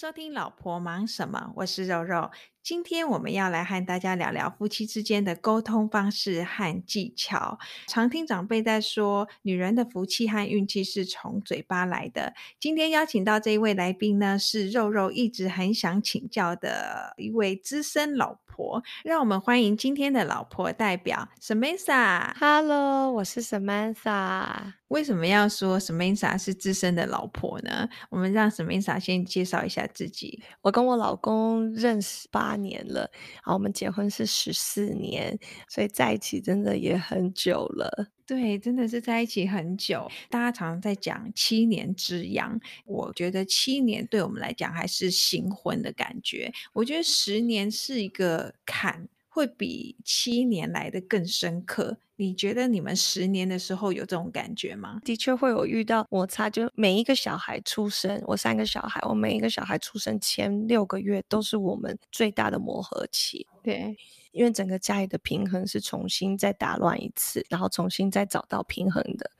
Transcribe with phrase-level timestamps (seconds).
[0.00, 1.52] 收听老婆忙什么？
[1.56, 2.30] 我是肉肉。
[2.62, 7.58] 今天我们要来和大家聊聊夫妻之间的沟通方式和技巧。
[7.88, 12.34] 常听长辈在说，女人的福气和运气是从嘴巴来的。
[12.60, 18.82] 今天邀请到这一位来宾呢，是肉肉一直很想请教的一位资深老婆。
[19.04, 22.34] 让我们欢迎今天的老婆代表 Samantha。
[22.38, 24.74] Hello，我是 Samantha。
[24.88, 27.88] 为什么要说 Samantha 是资深的老婆呢？
[28.10, 30.42] 我们让 Samantha 先介绍一下自己。
[30.60, 33.08] 我跟我老公认识八年了，
[33.44, 38.08] 好我们结婚是十四年，所以在一起真的也很久了。
[38.26, 40.08] 对，真的是在一起很久。
[40.28, 46.52] 大家常常在讲七年之痒，我觉得七年对我们来讲还是新婚的感觉。
[46.72, 49.08] 我觉得十年是一个坎，
[49.40, 51.96] 会比七年来的更深刻。
[52.16, 55.00] 你觉得你们十年的时候有这种感觉吗？
[55.02, 63.46] 的确会有遇到摩擦，就每一个小孩出生，我三个小孩，我每一个小孩出生前六个月都是我们最大的磨合期。
[63.62, 63.96] 对。
[64.32, 69.30] 因为整个家里的平衡是重新再打乱一次，然后重新再找到平衡的，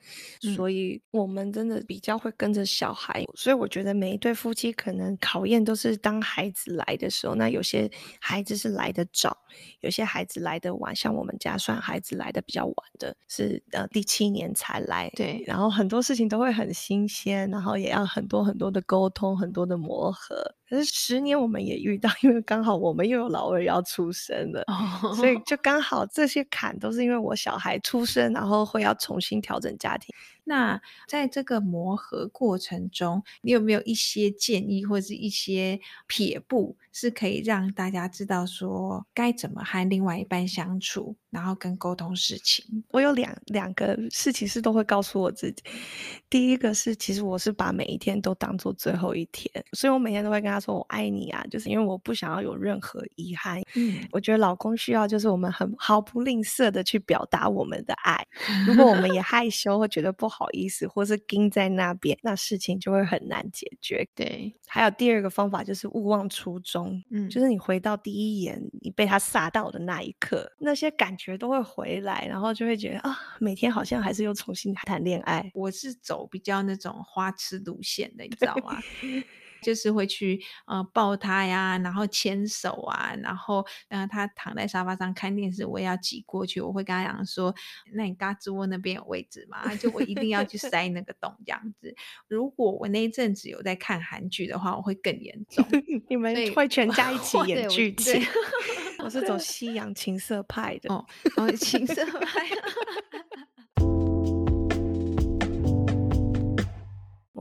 [0.43, 3.25] 嗯、所以我们真的比较会跟着小孩。
[3.35, 9.37] 所以我觉得每一对夫妻可能考验都是当孩子来的时候，那有些孩子是来得早，
[9.81, 10.95] 有些孩子来得晚。
[10.95, 15.09] 像我们家算孩子来的比较晚的，是呃第七年才来。
[15.17, 20.55] 对，然后很多事情都会很新鲜，然后也要很多很多的沟通，很多的磨合。
[20.71, 24.63] 可是十年我们也遇到，因为刚好我们又有老二要出生了
[25.03, 25.13] ，oh.
[25.17, 30.15] 所以就刚好这些坎都是因为我小孩出生，然后会要重新调整家庭。
[30.45, 41.17] 那在这个磨合过程中，你有没有一些建议或者是一些撇步，是可以让大家知道说该怎么和另外一半相处？
[41.31, 45.63] 然后跟沟通事情，我有两两个事情是都会告诉我自己。
[46.29, 53.63] 第一个是，其实我是把每一天都当做最后一天，所以我每天都会跟他说“我爱你啊”，就是因为我不想要有任何遗憾。
[53.77, 58.27] 嗯，我觉得老公需要就是我们很毫不吝啬的去表达我们的爱。
[58.67, 64.05] 如果我们也害羞或觉得不好意思，或是盯在那边，那事情就会很难解决。
[64.17, 67.01] 对，还有第二个方法就是勿忘初衷。
[67.11, 71.17] 嗯，就是你回到第一眼你被他杀到的那一刻，那些感。
[71.21, 75.51] 觉都会回来，然后就会觉得啊，每天好像还是又重新谈恋爱。
[75.53, 78.79] 我是走比较那种花痴路线的，你知道吗？
[79.63, 86.61] 就是会去呃抱他呀，然后牵手啊，然后嗯、呃，他躺在沙发上看电视，我也要挤过去。
[86.61, 87.55] 我会跟他讲说
[87.95, 91.95] ：“那你嘎吱窝那边有位置吗？”就我一定要去 塞那个洞这样子。
[92.29, 95.65] 如果我那一阵子有在看韩剧的话，我会更严重。
[96.09, 98.23] 你们会全 家一起演剧情？
[99.03, 101.05] 我是走西洋情色派的哦，
[101.37, 102.47] 哦，情色派。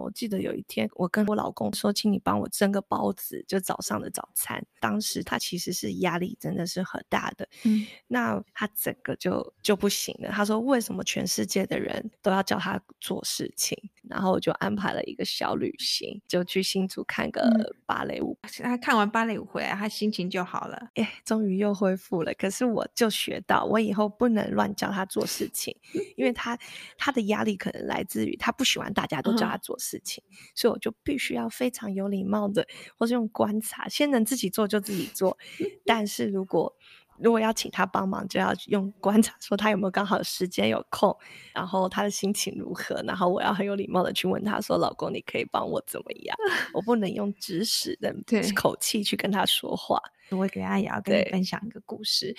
[0.09, 4.59] 我记得有一天，我跟我老公说，请你帮我蒸个包子，就早上的早餐。
[4.79, 10.31] 当时他其实是压力真的是很大的，嗯，那他整个就就不行了。
[10.31, 13.77] 他说：“为什么全世界的人都要叫他做事情？”
[14.09, 18.37] 然后我就安排了一个小旅行，就去新竹看个芭蕾舞。
[18.41, 22.33] 嗯，他看完芭蕾舞回来，他心情就好了，哎，终于又恢复了。
[22.33, 25.75] 可是我就学到，我以后不能乱教他做事情，
[26.17, 26.57] 因为他
[26.97, 30.23] 他的压力可能来自于他不喜欢大家都教他做事情。
[30.29, 32.67] 嗯，所以我就必须要非常有礼貌的，
[32.97, 35.37] 或是用观察，先能自己做就自己做。
[35.85, 36.75] 但是如果
[37.21, 41.15] 如果要请他帮忙，就要用观察，说他有没有刚好时间有空，
[41.53, 46.37] 然后他的心情如何，然后我要很有礼貌的去问他说：“老公，你可以帮我怎么样？”
[46.73, 48.13] 我不能用指使的
[48.55, 50.01] 口气去跟他说话。
[50.31, 52.35] 我等下也要跟你分享一个故事。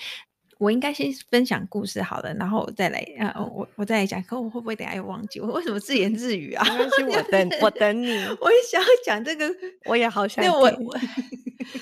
[0.57, 4.21] 我应该先分享故事好了，然后我再来，呃，我我再来讲。
[4.21, 5.39] 可我会不会等下又忘记？
[5.39, 6.63] 我为什么自言自语啊？
[6.69, 8.09] 没关系，我等 我等你。
[8.39, 9.51] 我也想要讲这个，
[9.85, 10.45] 我也好 想。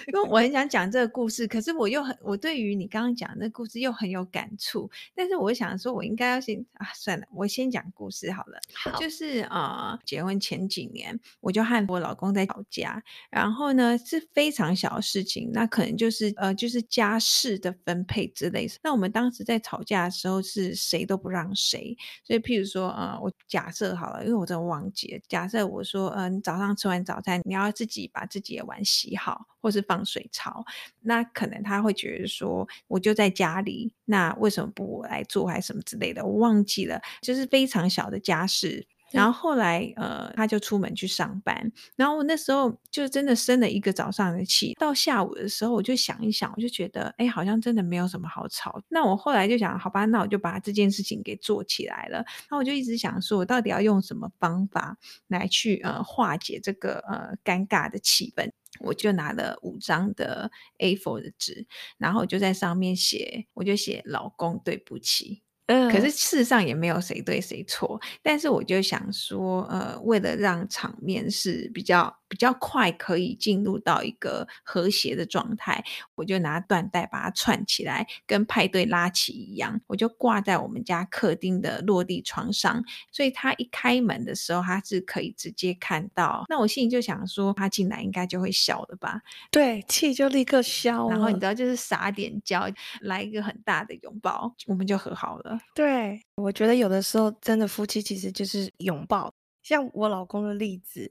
[0.07, 4.89] 因为我很想讲这个故事，可是我又很我对于你刚刚讲的故事又很有感触。
[5.15, 8.59] 但是我想说，我应该要先啊，算了，我先讲故事好了。
[8.73, 18.69] 好，就是啊、呃，结婚前几年，我就和我老公在吵架，然后呢是非常小的事情，那可能就是呃就是家事的分配之类。
[18.83, 25.21] 那我们当时在吵架的时候是谁都不让谁，所以譬如说，呃，我假设好了，因为我真的忘记了。
[25.27, 30.63] 假设我说，嗯、呃，你早上吃完早餐，你要自己把自己的碗洗好，或是放水槽，
[31.01, 36.25] 那可能他会觉得说，我就在家里，那为什么不我来做，还是什么之类的？
[36.25, 38.87] 我忘记了，就是非常小的家事。
[39.11, 41.71] 然后后来呃，他就出门去上班。
[41.95, 48.81] 然后我那时候就真的生了一个早上的气，到下午的时候我就想一想，我就觉得哎，好像真的没有什么好吵。
[48.89, 52.23] 那我后来就想，好吧，那我就把这件事情给做起来了。
[52.49, 54.97] 那我就一直想说，我到底要用什么方法
[55.27, 58.49] 来去呃化解这个呃尴尬的气氛。
[58.81, 61.65] 我就拿了五张的 A4 的纸，
[61.97, 65.41] 然后就在上面写，我就写老公对不起。
[65.69, 72.15] 嗯，可是事实上也没有谁对谁错，但是我就想说，呃，为了让场面是比较。
[72.29, 75.83] 比较快可以进入到一个和谐的状态，
[76.13, 86.45] 我就拿缎带把它串起来，跟派对拉起一样，我就挂在我们家客厅的落地窗上，所以他一开门的时候，他是可以直接看到。
[86.49, 89.19] 那我心里就想说，他进来应该就会笑了吧？
[89.49, 91.09] 对，气就立刻消。
[91.09, 92.69] 然后你知道，就是撒点娇，
[93.01, 95.58] 来一个很大的拥抱，我们就和好了。
[95.75, 99.33] 对，我觉得有的时候真的夫妻其实就是拥抱。
[99.61, 101.01] 像我老公的例子，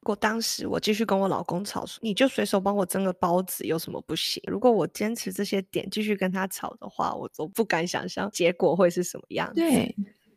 [0.00, 4.42] 如果当时我继续跟我老公吵，你就随手帮我蒸个包子，有什么不行？
[4.46, 9.60] 如果我坚持这些点继续跟他吵的话，我都不敢想象结果会是什么样子。
[9.60, 9.94] 对，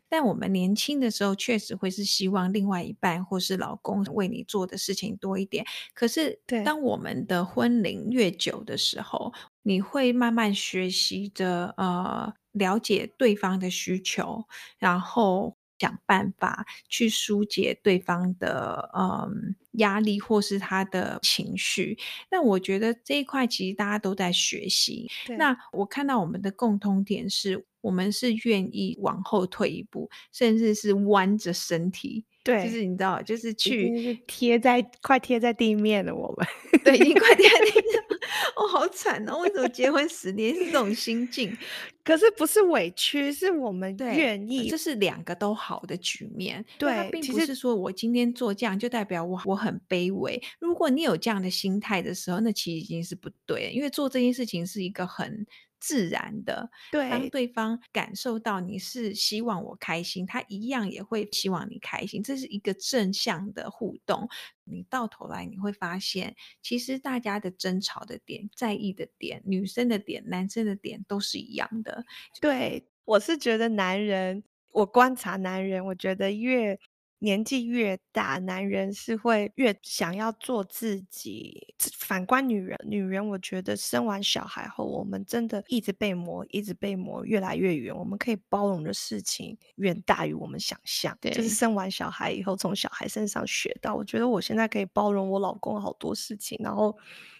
[0.09, 5.63] 但我们年轻的时候确实会是希望另外一半或是老公为你做的事情多一点。
[5.93, 9.31] 可是，当我们的婚龄越久的时候，
[9.61, 14.45] 你会慢慢学习着呃了解对方的需求，
[14.77, 15.55] 然后。
[15.79, 21.97] 想办法去疏解对方的嗯压力或是他的情绪，
[22.29, 25.09] 那我觉得这一块其实大家都在学习。
[25.37, 32.25] 那我看到我们的共通点是，我们是愿意往后退一步，甚至是弯着身体。
[32.43, 36.13] 对，就是你知道，就是去贴在快贴在地面了。
[36.13, 36.45] 我们
[36.83, 38.18] 对，已经快贴在地面。
[38.55, 39.39] 哦，好惨哦！
[39.39, 41.55] 为什么结婚十年是这种心境？
[42.03, 46.63] 可是不是委屈，是我们愿意，这是两个都好的局面。
[46.77, 50.41] 对，并不是说我今天做这样就代表我我很卑微。
[50.59, 55.45] 如果你有这样的心态的时候，那其实已经是不对，因为做这件事情是一个很。
[55.79, 64.27] 自然的，对，当对方感受到你是希望我开心，他一样也会希望你开心，这是一个正向的互动。
[64.63, 72.05] 你到头来你会发现，其实大家的争吵的点、在意的点、女生的点、男生的点都是一样的。
[72.39, 76.79] 对，我是觉得男人，我观察男人，我觉得越。
[77.19, 81.75] 年纪越大，男人是会越想要做自己。
[81.97, 87.95] 反观女人，女人我觉得生完小孩后，我们真的一直被磨，一直被磨，越来越远。
[87.95, 91.17] 我们可以包容的事情远大于我们想象。
[91.21, 93.93] 对，就是生完小孩以后，从小孩身上学到。
[93.93, 96.97] 我觉得我现在可以包容我老公好多事情，然后。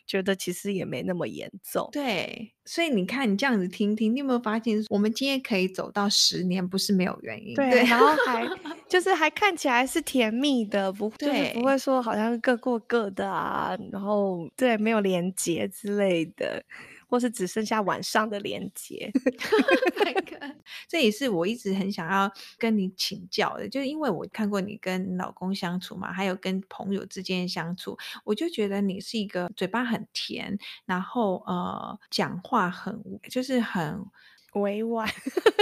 [0.10, 8.44] 觉得其实也没那么严重，对，所以你看，你这样子听听，你有没有发现，我们今天可以走到十年，不是没有原因，对，对，然后还
[8.90, 16.64] 就是还看起来是甜蜜的，不对，就是不会说好像各过各的啊，然后对，没有连接之类的。
[17.10, 19.12] 或是只剩下晚上的连接，
[20.88, 34.06] 这也 是我一直很想要跟你请教的，就是因为我看过你跟老公相处嘛，还有跟朋友之间相处，我就觉得你是一个嘴巴很甜，然后呃讲话很就是很。
[34.54, 35.08] 委婉，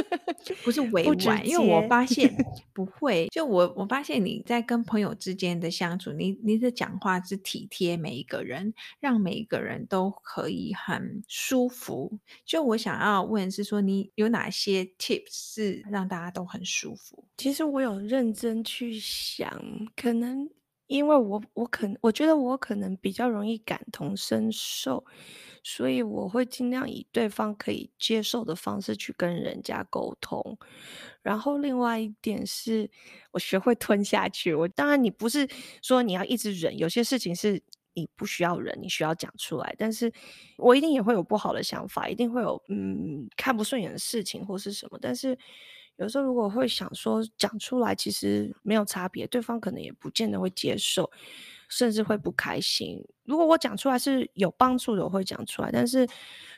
[0.64, 2.34] 不是委婉，因为我发现
[2.74, 3.28] 不会。
[3.28, 12.20] 就我我发现你在跟朋友之间的相处，你你的讲话是体贴每一个人，让每一个人都可以很舒服。
[12.46, 17.24] 就我想要问是说，你有哪些 tips 是让大家都很舒服？
[17.38, 19.62] 其实我有认真去想，
[19.96, 20.50] 可能
[20.88, 25.06] 因为我我可能我觉得我可能比较容易感同身受。
[25.64, 30.58] 所以我会尽量以对方可以接受的方式去跟人家沟通，
[31.22, 32.90] 然后另外一点是
[33.32, 34.54] 我学会吞下去。
[34.54, 35.46] 我当然你不是
[35.82, 37.62] 说你要一直忍，有些事情是
[37.96, 39.76] 你不需要忍，你需要讲出来。
[39.78, 40.10] 但是
[40.58, 44.98] 我一定也会有不好的想法，一定会有嗯看不顺眼的事情或是什么。
[45.02, 45.38] 但是
[45.98, 51.12] 有时候如果会想说讲出来，其实没有差别，对方可能也不见得会接受。
[51.70, 53.04] 甚至会不开心。
[53.26, 56.08] 如果我讲出来是有帮助的，我会讲出来；但是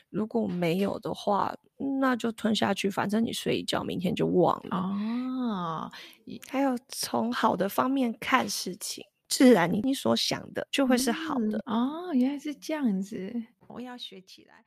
[0.08, 1.52] 如果没有的话，
[2.00, 2.88] 那就吞下去。
[2.88, 4.76] 反正你睡一觉，明天就忘了。
[4.76, 5.90] 哦，
[6.48, 11.60] 还有从好的方面看事情，自然你你所想的就会是好的。
[11.66, 11.74] 嗯。
[11.74, 13.34] 哦，原来是这样子，
[13.66, 14.64] 我要学起来。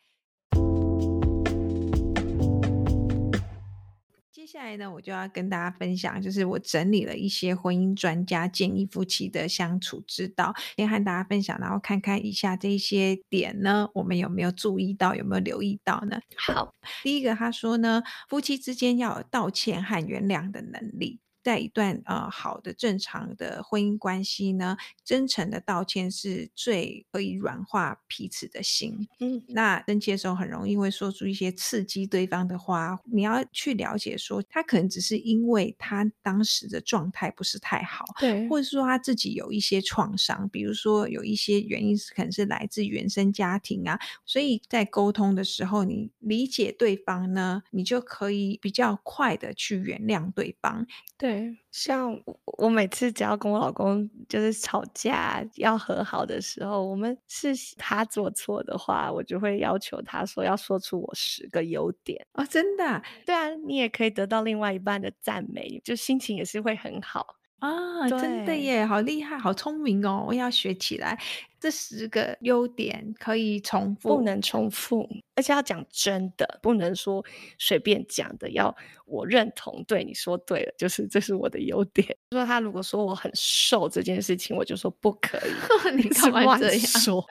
[4.63, 16.17] 来呢，我就要跟大家分享，就是我整理了一些婚姻专家建议夫妻的相处之道，先和大家分享，然后看看以下这些点呢，我们有没有注意到，有没有留意到呢？
[16.38, 21.20] 好，第一个他说呢，夫妻之间要有道歉和原谅的能力。
[21.44, 29.08] 在一段呃好的正常的婚姻关系呢，真诚的道歉是最可以软化彼此的心。
[29.20, 50.86] 嗯，那生气的时候很容易会说出一些刺激对方的话，你要去了解说，他可能只是因为他当时的状态不是太好，对，或者说他自己有一些创伤，比如说有一些原因是可能是来自原生家庭啊，所以在沟通的时候，你理解对方呢，你就可以比较快的去原谅对方。
[51.18, 51.33] 对，
[51.72, 52.20] 像
[52.58, 63.02] 我每次只要跟我老公就是吵架要和好的时候，我们是他做错的话，我就会要求他说要说出我十个优点哦，真的？
[63.25, 67.36] 对啊，你也可以得到另外一半的赞美，就心情也是会很好。
[67.63, 70.25] 啊，真的耶，好厉害，好聪明哦！
[70.27, 71.17] 我要学起来。
[71.62, 77.24] 这十个优点可以重复，不能重复，而且要讲真的，不能说
[77.58, 78.50] 随便讲的。
[78.50, 82.05] 要我认同，对你说对了，就是这是我的优点。
[82.32, 87.25] 说他如果说我很瘦这件事情，我就说不可以， 你干嘛这样说？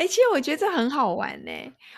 [0.00, 1.52] 哎、欸，其实我觉得这很好玩呢。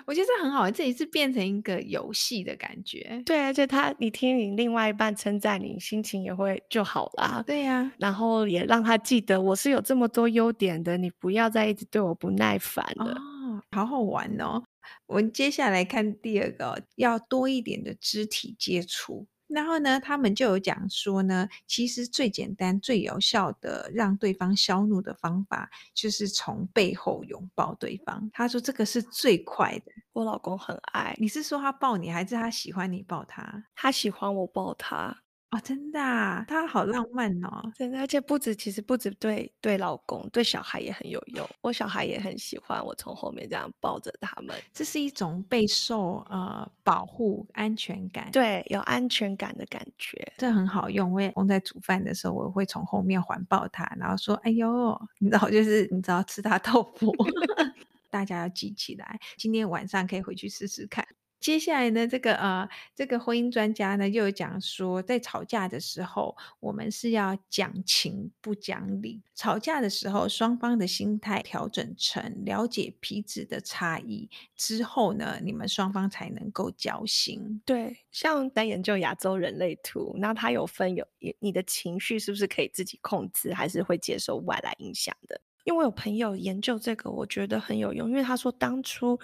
[0.07, 3.23] 我觉得这很好玩，这一次变成一个游戏的感觉。
[3.25, 7.45] 对，而且他，你听你另外一半称赞你，心情也会就好啦。
[7.47, 13.13] 对呀、啊，然后也让他记得我是有这么多优点的，你不要再一直对我不耐烦了。
[13.13, 14.61] 哦，好好玩哦。
[15.07, 19.29] 我们接下来看第二个，要多一点的肢体接触。
[19.53, 28.31] 然后呢，他们就有讲说呢，其实最简单、最有效的让对方消怒的方法，就是从背后拥抱对方。
[28.33, 29.93] 他说这个是最快的。
[30.13, 31.15] 我老公很爱。
[31.19, 33.65] 你是说他抱你，还是他喜欢你抱他？
[33.75, 35.23] 他喜欢我抱他。
[35.53, 41.47] 哦，真的啊，他好浪漫哦，真的，而且不止，其实不止对对老公，对小孩也很有用。
[41.61, 51.13] 我小孩也很喜欢我从后面这样抱着他们，这是一种备受呃保护、安全感，对，有安全感的感觉，这很好用。
[51.13, 57.13] 我也在煮饭的时候，我会从后面环抱他，然后说：“哎呦，你知道，就是你知道吃他豆腐。”
[58.09, 61.07] 大家要记起来，今天晚上可以回去试试看。
[61.43, 69.21] 接下来呢，这个呃，这个婚姻专家呢，又有讲说，在吵架的时候，我们是要讲情不讲理。
[69.35, 77.61] 吵架的时候，双方的心态调整成了解彼此的差异之后呢，你们双方才能够交心。
[77.67, 81.05] 对，像在研究亚洲人类图，那它有分有
[81.41, 85.41] 你的情绪是不是可以自己控制，还是会接受外来影响的？
[85.65, 88.09] 因为我有朋友研究这个，我觉得很有用。
[88.09, 89.19] 因为他说，当初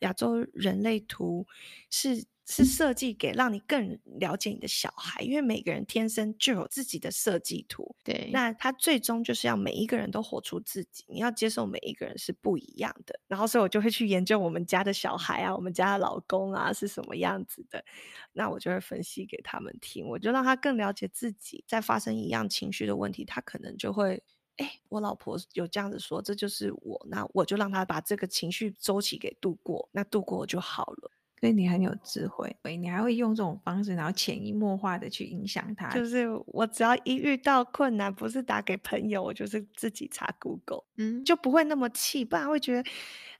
[0.00, 1.46] 亚洲人类图
[1.90, 7.96] 是是设计给让你更了解你的小孩，因为每个人天生就有自己的设计图。
[8.04, 13.18] 对，那他最终就是要每一个人都活出自己，你要接受每一个人是不一样的。
[13.26, 17.84] 然后，所以我就会去研究我们家的小孩啊，我们家的老公啊是什么样子的。
[18.32, 24.22] 那我就会分析给他们听，我就让他更了解自己，在发生一样情绪的问题，他可能就会。
[24.58, 31.10] 哎，我老婆有这样子说，这就是我，那我就让她把这个情绪周期给度过，那度过就好了。
[31.38, 35.90] 所以你很有智慧，你还会用这种方式，然后潜移默化的去影响他。
[35.90, 42.88] 就是我只要一遇到困难，不是打给朋友，我就是自己查 Google，嗯，就不会那么气，不然会觉得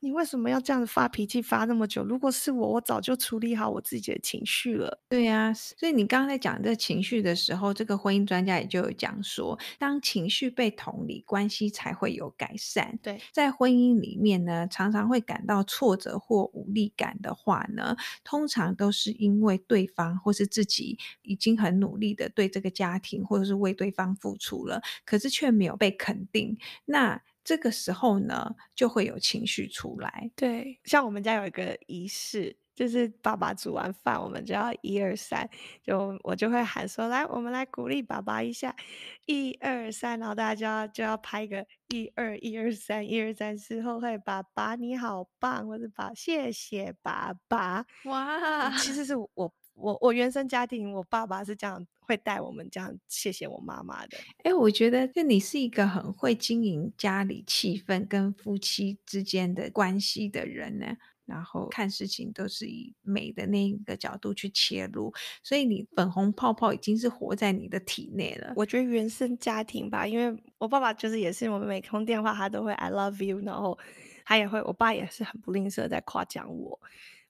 [0.01, 2.05] 你为什么要这样子发脾气发那么久？
[2.05, 5.01] 如果是我，我早就处理好我自己的情绪了。
[5.09, 12.99] 对呀、啊，所以你刚刚在讲这情绪的时候，这个婚姻专家也就有讲说，当情绪被同理，关系才会有改善。
[13.03, 17.86] 对，在婚姻里面呢，常常会感到挫折或无力感的话呢。
[18.25, 26.57] 通常都是因为对方或是自己已经很努力的对这个家庭或者是为对方付出了，可是却没有被肯定。
[26.87, 30.31] 那这个时候呢，就会有情绪出来。
[30.35, 32.57] 对，像我们家有一个仪式。
[32.77, 35.49] 就是爸爸煮完饭，我们就要一二三，
[35.83, 38.77] 就我就会喊说：“来，我们来鼓励爸爸一下，
[39.25, 47.87] 一二三。”然后大家就要就要拍个一二一二三一二三之后会爸爸你好棒，或者爸谢谢爸爸。
[48.05, 49.31] 哇，其实是我
[49.73, 54.19] 我我原生家庭，我爸爸是这样会带我们这样谢谢我妈妈的。
[54.45, 60.99] 哎，我觉得就你是一个很会经营家里气氛跟夫妻之间的关系的人呢。
[61.27, 68.53] 然后看事情都是以美的那一个角度去切入，所以你粉红泡泡已经是活在你的体内了。
[68.57, 73.77] 我觉得原生家庭吧，因为我爸爸就是也是我们每通电话他都会 I love you，然后
[74.25, 76.81] 他也会，我爸也是很不吝啬在夸奖我。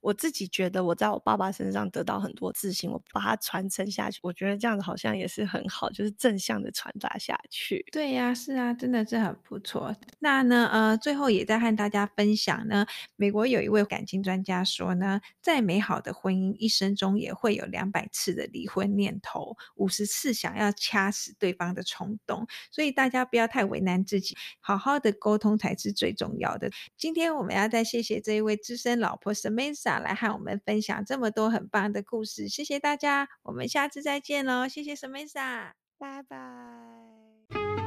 [0.07, 7.85] 我自己觉得我在我爸爸身上得到很多自信，我把它传承下去，我觉得这样子好像也是很好，就是正向的传达下去。
[7.91, 9.93] 对呀、是啊，真的是很不错。
[10.21, 12.87] 那呢，呃，最后也在和大家分享呢，
[13.17, 26.71] 美国有一位感情专家说呢，再美好的婚姻一生中也会有两百次的离婚念头，五十次想要掐死对方的冲动，所以大家不要太为难自己，好好的沟通才是最重要的。
[26.97, 37.86] 今天我们要再谢谢这一位资深老婆 Samantha 来和我们分享这么多很棒的故事，谢谢大家，我们下次再见喽，谢谢 Samantha，拜拜。